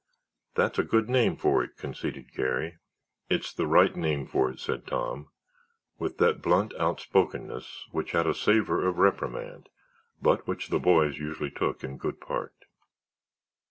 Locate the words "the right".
3.53-3.95